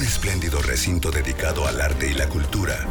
un 0.00 0.06
espléndido 0.06 0.62
recinto 0.62 1.10
dedicado 1.10 1.66
al 1.66 1.78
arte 1.78 2.10
y 2.10 2.14
la 2.14 2.26
cultura, 2.26 2.88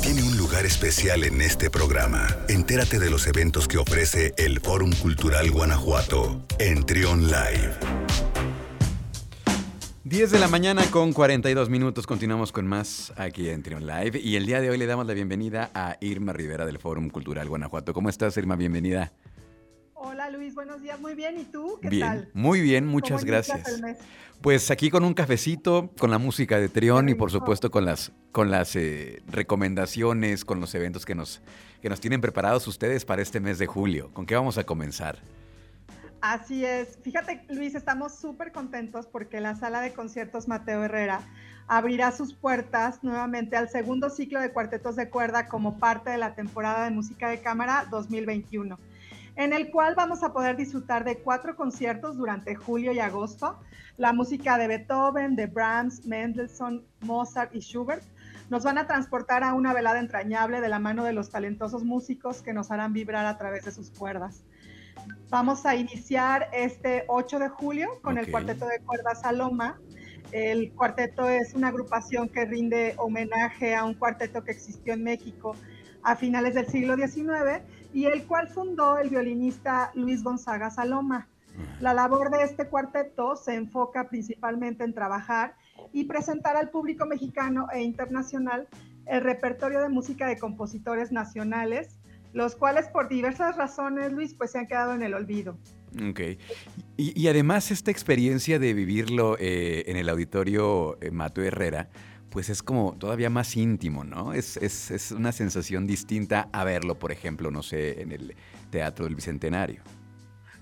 tiene 0.00 0.22
un 0.22 0.38
lugar 0.38 0.64
especial 0.64 1.24
en 1.24 1.42
este 1.42 1.68
programa. 1.68 2.28
Entérate 2.48 2.98
de 2.98 3.10
los 3.10 3.26
eventos 3.26 3.68
que 3.68 3.76
ofrece 3.76 4.32
el 4.38 4.58
Fórum 4.60 4.90
Cultural 5.02 5.50
Guanajuato 5.50 6.40
en 6.58 6.86
Trion 6.86 7.26
Live. 7.26 7.74
10 10.04 10.30
de 10.30 10.38
la 10.38 10.48
mañana 10.48 10.82
con 10.90 11.12
42 11.12 11.68
minutos. 11.68 12.06
Continuamos 12.06 12.52
con 12.52 12.66
más 12.66 13.12
aquí 13.16 13.50
en 13.50 13.62
Trion 13.62 13.86
Live. 13.86 14.18
Y 14.18 14.36
el 14.36 14.46
día 14.46 14.62
de 14.62 14.70
hoy 14.70 14.78
le 14.78 14.86
damos 14.86 15.06
la 15.06 15.12
bienvenida 15.12 15.70
a 15.74 15.98
Irma 16.00 16.32
Rivera 16.32 16.64
del 16.64 16.78
Fórum 16.78 17.10
Cultural 17.10 17.50
Guanajuato. 17.50 17.92
¿Cómo 17.92 18.08
estás, 18.08 18.34
Irma? 18.38 18.56
Bienvenida. 18.56 19.12
Hola 20.02 20.30
Luis, 20.30 20.54
buenos 20.54 20.80
días. 20.80 20.98
Muy 20.98 21.14
bien. 21.14 21.38
¿Y 21.38 21.44
tú? 21.44 21.78
¿Qué 21.82 21.90
bien, 21.90 22.00
tal? 22.00 22.30
Muy 22.32 22.62
bien, 22.62 22.86
muchas 22.86 23.22
gracias. 23.22 23.82
Pues 24.40 24.70
aquí 24.70 24.88
con 24.88 25.04
un 25.04 25.12
cafecito, 25.12 25.90
con 25.98 26.10
la 26.10 26.16
música 26.16 26.58
de 26.58 26.70
Trión 26.70 27.10
y 27.10 27.14
por 27.14 27.30
supuesto 27.30 27.70
con 27.70 27.84
las, 27.84 28.10
con 28.32 28.50
las 28.50 28.76
eh, 28.76 29.22
recomendaciones, 29.26 30.46
con 30.46 30.58
los 30.58 30.74
eventos 30.74 31.04
que 31.04 31.14
nos, 31.14 31.42
que 31.82 31.90
nos 31.90 32.00
tienen 32.00 32.22
preparados 32.22 32.66
ustedes 32.66 33.04
para 33.04 33.20
este 33.20 33.40
mes 33.40 33.58
de 33.58 33.66
julio. 33.66 34.10
¿Con 34.14 34.24
qué 34.24 34.34
vamos 34.34 34.56
a 34.56 34.64
comenzar? 34.64 35.18
Así 36.22 36.64
es. 36.64 36.98
Fíjate, 37.02 37.44
Luis, 37.50 37.74
estamos 37.74 38.14
súper 38.14 38.52
contentos 38.52 39.06
porque 39.06 39.38
la 39.42 39.54
sala 39.54 39.82
de 39.82 39.92
conciertos 39.92 40.48
Mateo 40.48 40.82
Herrera 40.82 41.20
abrirá 41.66 42.10
sus 42.10 42.32
puertas 42.32 43.04
nuevamente 43.04 43.54
al 43.54 43.68
segundo 43.68 44.08
ciclo 44.08 44.40
de 44.40 44.50
cuartetos 44.50 44.96
de 44.96 45.10
cuerda 45.10 45.46
como 45.46 45.78
parte 45.78 46.08
de 46.08 46.16
la 46.16 46.34
temporada 46.34 46.84
de 46.84 46.90
música 46.90 47.28
de 47.28 47.42
cámara 47.42 47.86
2021 47.90 48.78
en 49.36 49.52
el 49.52 49.70
cual 49.70 49.94
vamos 49.94 50.22
a 50.22 50.32
poder 50.32 50.56
disfrutar 50.56 51.04
de 51.04 51.18
cuatro 51.18 51.56
conciertos 51.56 52.16
durante 52.16 52.54
julio 52.54 52.92
y 52.92 52.98
agosto. 52.98 53.58
La 53.96 54.12
música 54.12 54.58
de 54.58 54.66
Beethoven, 54.66 55.36
de 55.36 55.46
Brahms, 55.46 56.06
Mendelssohn, 56.06 56.84
Mozart 57.00 57.54
y 57.54 57.60
Schubert 57.60 58.02
nos 58.48 58.64
van 58.64 58.78
a 58.78 58.86
transportar 58.86 59.44
a 59.44 59.54
una 59.54 59.72
velada 59.72 60.00
entrañable 60.00 60.60
de 60.60 60.68
la 60.68 60.80
mano 60.80 61.04
de 61.04 61.12
los 61.12 61.30
talentosos 61.30 61.84
músicos 61.84 62.42
que 62.42 62.52
nos 62.52 62.70
harán 62.70 62.92
vibrar 62.92 63.26
a 63.26 63.38
través 63.38 63.64
de 63.64 63.70
sus 63.70 63.90
cuerdas. 63.90 64.44
Vamos 65.30 65.64
a 65.64 65.76
iniciar 65.76 66.48
este 66.52 67.04
8 67.06 67.38
de 67.38 67.48
julio 67.48 68.00
con 68.02 68.18
el 68.18 68.30
cuarteto 68.30 68.66
de 68.66 68.80
cuerdas 68.80 69.20
Saloma. 69.20 69.78
El 70.32 70.72
cuarteto 70.72 71.28
es 71.28 71.54
una 71.54 71.68
agrupación 71.68 72.28
que 72.28 72.44
rinde 72.44 72.94
homenaje 72.98 73.74
a 73.74 73.84
un 73.84 73.94
cuarteto 73.94 74.42
que 74.42 74.50
existió 74.50 74.94
en 74.94 75.04
México 75.04 75.54
a 76.02 76.16
finales 76.16 76.54
del 76.54 76.66
siglo 76.66 76.96
XIX 76.96 77.62
y 77.92 78.04
el 78.04 78.24
cual 78.24 78.48
fundó 78.48 78.98
el 78.98 79.10
violinista 79.10 79.90
Luis 79.94 80.22
Gonzaga 80.22 80.70
Saloma. 80.70 81.28
La 81.80 81.94
labor 81.94 82.30
de 82.30 82.44
este 82.44 82.68
cuarteto 82.68 83.36
se 83.36 83.54
enfoca 83.54 84.08
principalmente 84.08 84.84
en 84.84 84.94
trabajar 84.94 85.56
y 85.92 86.04
presentar 86.04 86.56
al 86.56 86.70
público 86.70 87.06
mexicano 87.06 87.66
e 87.72 87.82
internacional 87.82 88.68
el 89.06 89.22
repertorio 89.22 89.80
de 89.80 89.88
música 89.88 90.26
de 90.26 90.38
compositores 90.38 91.10
nacionales, 91.10 91.98
los 92.32 92.54
cuales 92.54 92.86
por 92.88 93.08
diversas 93.08 93.56
razones, 93.56 94.12
Luis, 94.12 94.34
pues 94.34 94.52
se 94.52 94.58
han 94.58 94.68
quedado 94.68 94.94
en 94.94 95.02
el 95.02 95.14
olvido. 95.14 95.58
Ok. 96.08 96.20
Y, 96.96 97.26
además 97.26 97.70
esta 97.70 97.90
experiencia 97.90 98.58
de 98.58 98.72
vivirlo 98.74 99.36
eh, 99.40 99.84
en 99.86 99.96
el 99.96 100.08
auditorio 100.08 100.96
eh, 101.00 101.10
Herrera, 101.36 101.88
pues 102.30 102.48
es 102.48 102.62
como 102.62 102.96
todavía 102.96 103.28
más 103.28 103.56
íntimo, 103.56 104.04
¿no? 104.04 104.32
Es, 104.32 104.56
es, 104.56 104.90
es, 104.90 105.10
una 105.12 105.32
sensación 105.32 105.86
distinta 105.86 106.48
a 106.52 106.64
verlo, 106.64 106.98
por 106.98 107.12
ejemplo, 107.12 107.50
no 107.50 107.62
sé, 107.62 108.00
en 108.00 108.12
el 108.12 108.34
Teatro 108.70 109.04
del 109.04 109.16
Bicentenario. 109.16 109.82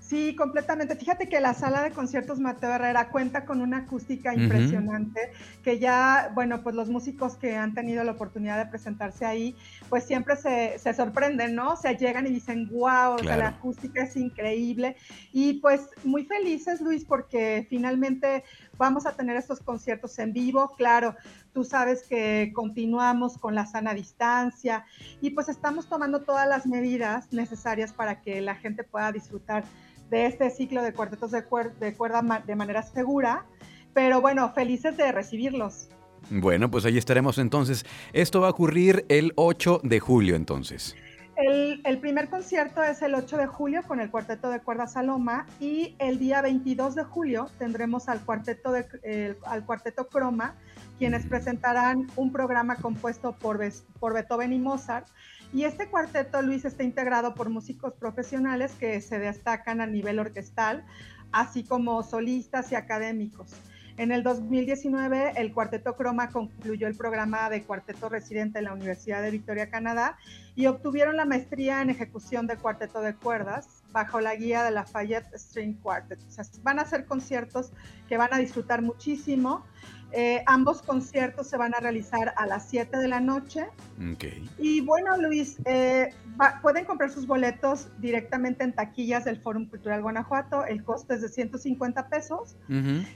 Sí, 0.09 0.35
completamente. 0.35 0.95
Fíjate 0.95 1.29
que 1.29 1.39
la 1.39 1.53
sala 1.53 1.83
de 1.83 1.91
conciertos 1.91 2.39
Mateo 2.39 2.71
Herrera 2.71 3.09
cuenta 3.09 3.45
con 3.45 3.61
una 3.61 3.77
acústica 3.77 4.33
impresionante, 4.33 5.31
que 5.63 5.77
ya, 5.77 6.31
bueno, 6.33 6.63
pues 6.63 6.73
los 6.73 6.89
músicos 6.89 7.35
que 7.35 7.55
han 7.55 7.75
tenido 7.75 8.03
la 8.03 8.13
oportunidad 8.13 8.57
de 8.57 8.65
presentarse 8.65 9.23
ahí, 9.23 9.55
pues 9.87 10.05
siempre 10.05 10.35
se, 10.35 10.79
se 10.79 10.95
sorprenden, 10.95 11.53
¿no? 11.53 11.73
O 11.73 11.75
sea, 11.75 11.91
llegan 11.91 12.25
y 12.25 12.31
dicen, 12.31 12.69
wow, 12.71 13.17
la 13.21 13.49
acústica 13.49 14.01
es 14.01 14.15
increíble. 14.15 14.95
Y 15.31 15.59
pues 15.61 15.81
muy 16.03 16.25
felices, 16.25 16.81
Luis, 16.81 17.05
porque 17.05 17.67
finalmente 17.69 18.43
vamos 18.79 19.05
a 19.05 19.11
tener 19.11 19.35
estos 19.35 19.59
conciertos 19.59 20.17
en 20.17 20.33
vivo. 20.33 20.73
Claro, 20.77 21.15
tú 21.53 21.63
sabes 21.63 22.01
que 22.01 22.51
continuamos 22.55 23.37
con 23.37 23.53
la 23.53 23.67
sana 23.67 23.93
distancia 23.93 24.85
y 25.21 25.31
pues 25.31 25.49
estamos 25.49 25.87
tomando 25.87 26.21
todas 26.21 26.47
las 26.47 26.65
medidas 26.65 27.31
necesarias 27.31 27.93
para 27.93 28.21
que 28.21 28.41
la 28.41 28.55
gente 28.55 28.83
pueda 28.83 29.11
disfrutar 29.11 29.65
de 30.09 30.25
este 30.25 30.49
ciclo 30.49 30.81
de 30.81 30.93
cuartetos 30.93 31.29
de, 31.29 31.43
de 31.79 31.93
cuerda 31.93 32.43
de 32.47 32.55
manera 32.55 32.81
segura, 32.81 33.45
pero 33.93 34.21
bueno, 34.21 34.51
felices 34.53 34.97
de 34.97 35.11
recibirlos. 35.11 35.89
Bueno, 36.31 36.71
pues 36.71 36.85
ahí 36.85 36.97
estaremos 36.97 37.37
entonces. 37.37 37.85
Esto 38.13 38.41
va 38.41 38.47
a 38.47 38.51
ocurrir 38.51 39.05
el 39.09 39.33
8 39.35 39.81
de 39.83 39.99
julio 39.99 40.35
entonces. 40.35 40.95
El, 41.35 41.68
primer 41.99 42.29
concierto 42.29 42.83
es 42.83 43.01
el 43.01 43.15
8 43.15 43.37
de 43.37 43.47
julio 43.47 43.83
con 43.83 43.99
el 43.99 44.09
cuarteto 44.09 44.49
de 44.49 44.59
cuerda 44.59 44.87
Saloma 44.87 45.45
y 45.59 45.95
el 45.99 46.19
día 46.19 46.41
22 46.41 46.95
de 46.95 47.03
julio 47.03 47.49
tendremos 47.57 48.09
al 48.09 48.21
cuarteto, 48.21 48.71
de, 48.71 49.37
al 49.45 49.65
cuarteto 49.65 50.07
Croma, 50.07 50.55
quienes 50.97 51.25
presentarán 51.25 52.07
un 52.15 52.31
programa 52.31 52.75
compuesto 52.75 53.33
por, 53.33 53.59
por 53.99 54.13
Beethoven 54.13 54.53
y 54.53 54.59
Mozart 54.59 55.07
y 55.51 55.63
este 55.63 55.87
cuarteto, 55.87 56.41
Luis, 56.41 56.63
está 56.65 56.83
integrado 56.83 57.33
por 57.33 57.49
músicos 57.49 57.93
profesionales 57.93 58.73
que 58.79 59.01
se 59.01 59.17
destacan 59.17 59.81
a 59.81 59.87
nivel 59.87 60.19
orquestal, 60.19 60.85
así 61.31 61.63
como 61.63 62.03
solistas 62.03 62.71
y 62.71 62.75
académicos. 62.75 63.53
En 63.99 64.13
el 64.13 64.23
2019, 64.23 65.33
el 65.35 65.53
Cuarteto 65.53 65.97
Croma 65.97 66.29
concluyó 66.29 66.87
el 66.87 66.95
programa 66.95 67.49
de 67.49 67.63
cuarteto 67.63 68.07
residente 68.07 68.59
en 68.59 68.63
la 68.63 68.71
Universidad 68.71 69.21
de 69.21 69.29
Victoria, 69.29 69.69
Canadá, 69.69 70.17
y 70.55 70.67
obtuvieron 70.67 71.17
la 71.17 71.25
maestría 71.25 71.81
en 71.81 71.89
ejecución 71.89 72.47
de 72.47 72.55
cuarteto 72.55 73.01
de 73.01 73.13
cuerdas 73.13 73.78
bajo 73.91 74.19
la 74.19 74.35
guía 74.35 74.63
de 74.63 74.71
la 74.71 74.85
Fayette 74.85 75.33
String 75.35 75.75
Quartet. 75.81 76.19
O 76.27 76.31
sea, 76.31 76.45
van 76.61 76.79
a 76.79 76.85
ser 76.85 77.05
conciertos 77.05 77.71
que 78.07 78.17
van 78.17 78.33
a 78.33 78.37
disfrutar 78.37 78.81
muchísimo. 78.81 79.63
Eh, 80.11 80.41
ambos 80.47 80.81
conciertos 80.81 81.47
se 81.47 81.57
van 81.57 81.75
a 81.75 81.79
realizar 81.79 82.33
a 82.35 82.47
las 82.47 82.67
7 82.69 82.97
de 82.97 83.07
la 83.07 83.19
noche. 83.19 83.67
Okay. 84.15 84.49
Y 84.57 84.81
bueno, 84.81 85.15
Luis, 85.17 85.57
eh, 85.65 86.13
pueden 86.61 86.85
comprar 86.85 87.11
sus 87.11 87.27
boletos 87.27 87.89
directamente 87.99 88.63
en 88.63 88.73
taquillas 88.73 89.25
del 89.25 89.39
Fórum 89.39 89.67
Cultural 89.67 90.01
Guanajuato. 90.01 90.65
El 90.65 90.83
costo 90.83 91.13
es 91.13 91.21
de 91.21 91.29
150 91.29 92.09
pesos. 92.09 92.55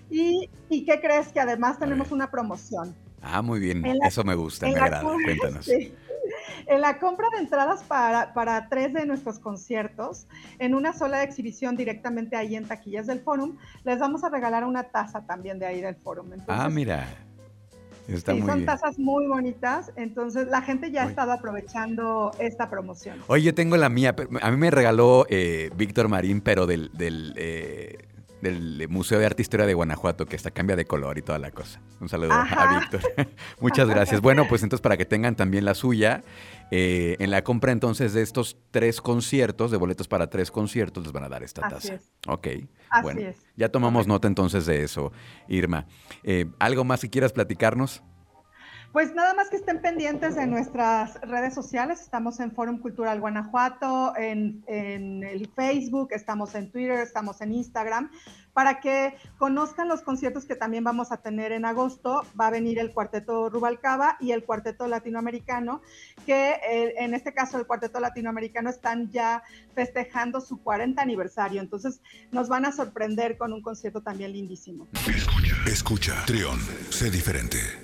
y, 0.10 0.50
y, 0.70 0.86
qué 0.86 1.00
crees? 1.02 1.30
Que 1.30 1.40
además 1.40 1.80
tenemos 1.80 2.12
una 2.12 2.30
promoción. 2.30 2.96
Ah, 3.22 3.42
muy 3.42 3.60
bien. 3.60 3.84
Eso 4.06 4.24
me 4.24 4.36
gusta, 4.36 4.68
me 4.68 4.76
agrada. 4.76 5.02
Cuéntanos. 5.02 5.70
En 6.68 6.82
la 6.82 7.00
compra 7.00 7.30
de 7.30 7.40
entradas 7.40 7.84
para, 7.84 8.34
para, 8.34 8.70
tres 8.70 8.94
de 8.94 9.06
nuestros 9.06 9.40
conciertos, 9.40 10.28
en 10.60 10.76
una 10.76 10.94
sola 10.94 11.24
exhibición 11.24 11.76
directamente 11.76 12.36
ahí 12.36 12.56
en 12.56 12.68
taquillas 12.68 13.08
del 13.08 13.20
Fórum, 13.20 13.58
les 13.84 14.00
vamos 14.00 14.24
a 14.24 14.30
regalar 14.30 14.64
una 14.64 14.84
taza 14.84 15.26
también 15.26 15.60
de 15.60 15.66
ahí 15.66 15.82
del 15.82 15.96
Fórum. 15.96 16.30
ah, 16.48 16.70
mira. 16.70 17.08
Está 18.08 18.34
sí, 18.34 18.42
son 18.42 18.66
tazas 18.66 19.00
muy 19.00 19.28
bonitas, 19.28 19.94
entonces 19.96 20.48
la 20.48 20.62
gente 20.62 20.92
ya 20.92 21.04
ha 21.04 21.10
estado 21.10 21.32
aprovechando 21.32 22.32
esta 22.38 22.70
promoción. 22.70 23.18
Oye, 23.28 23.44
yo 23.44 23.56
tengo 23.56 23.78
la 23.78 23.88
mía, 23.88 24.14
a 24.42 24.52
mí 24.52 24.58
me 24.58 24.72
regaló 24.72 25.26
eh, 25.30 25.70
Víctor 25.78 26.10
Marín, 26.10 26.42
pero 26.42 26.68
del, 26.68 26.92
del 26.94 27.34
eh, 27.38 28.10
del 28.44 28.88
Museo 28.90 29.18
de 29.18 29.26
Arte 29.26 29.42
e 29.42 29.44
Historia 29.44 29.66
de 29.66 29.74
Guanajuato, 29.74 30.26
que 30.26 30.36
está 30.36 30.52
cambia 30.52 30.76
de 30.76 30.86
color 30.86 31.18
y 31.18 31.22
toda 31.22 31.40
la 31.40 31.52
cosa. 31.52 31.82
Un 32.00 32.10
saludo 32.10 32.34
a 32.34 32.80
Víctor. 32.80 33.02
Muchas 33.60 33.88
gracias. 33.88 34.22
Bueno, 34.22 34.46
pues 34.48 34.62
entonces 34.64 34.82
para 34.82 34.98
que 34.98 35.06
tengan 35.06 35.36
también 35.36 35.66
la 35.66 35.74
suya, 35.74 36.24
eh, 36.70 37.16
en 37.20 37.32
la 37.32 37.44
compra 37.44 37.72
entonces 37.72 38.14
de 38.14 38.22
estos 38.22 38.58
tres 38.72 39.02
conciertos, 39.02 39.72
de 39.72 39.78
boletos 39.78 40.08
para 40.08 40.30
tres 40.30 40.52
conciertos, 40.52 41.04
les 41.04 41.12
van 41.12 41.24
a 41.24 41.30
dar 41.30 41.44
esta 41.44 41.66
Así 41.66 41.74
taza. 41.76 41.94
Es. 41.96 42.12
Ok. 42.28 42.48
Así 42.90 43.02
bueno, 43.02 43.22
es. 43.22 43.38
ya 43.56 43.70
tomamos 43.70 44.06
nota 44.06 44.28
entonces 44.28 44.66
de 44.66 44.84
eso, 44.84 45.12
Irma. 45.48 45.88
Eh, 46.24 46.46
¿Algo 46.60 46.84
más 46.84 47.02
que 47.02 47.10
quieras 47.10 47.34
platicarnos? 47.34 48.04
Pues 48.94 49.16
nada 49.16 49.34
más 49.34 49.50
que 49.50 49.56
estén 49.56 49.82
pendientes 49.82 50.36
de 50.36 50.46
nuestras 50.46 51.20
redes 51.22 51.56
sociales. 51.56 52.00
Estamos 52.00 52.40
en 52.40 52.52
Fórum 52.52 52.78
Cultural 52.78 53.20
Guanajuato, 53.20 54.14
en, 54.16 54.64
el 54.68 55.50
Facebook, 55.56 56.10
estamos 56.12 56.54
en 56.54 56.70
Twitter, 56.70 57.00
estamos 57.00 57.42
en 57.42 57.54
Instagram, 57.54 58.12
para 58.54 58.80
que 58.82 59.16
conozcan 59.40 59.88
los 59.88 60.04
conciertos 60.04 60.46
que 60.46 60.56
también 60.56 60.84
vamos 60.84 61.12
a 61.12 61.18
tener 61.18 61.54
en 61.54 61.66
agosto. 61.66 62.24
Va 62.40 62.48
a 62.48 62.52
venir 62.52 62.78
el 62.78 62.94
Cuarteto 62.94 63.50
Rubalcaba 63.50 64.16
y 64.20 64.32
el 64.32 64.44
Cuarteto 64.44 64.86
Latinoamericano, 64.86 65.82
que 66.28 66.52
eh, 66.52 66.94
en 67.00 67.16
este 67.16 67.34
caso 67.34 67.58
el 67.58 67.66
Cuarteto 67.66 68.00
Latinoamericano 68.00 68.70
están 68.70 69.10
ya 69.10 69.42
festejando 69.74 70.40
su 70.40 70.62
40 70.62 71.02
aniversario. 71.02 71.62
Entonces 71.62 72.00
nos 72.32 72.48
van 72.48 72.66
a 72.66 72.72
sorprender 72.72 73.40
con 73.40 73.54
un 73.54 73.64
concierto 73.64 74.04
también 74.04 74.34
lindísimo. 74.34 74.88
Escucha, 75.08 75.56
escucha, 75.66 76.24
Trión, 76.28 76.60
sé 76.92 77.10
diferente. 77.10 77.83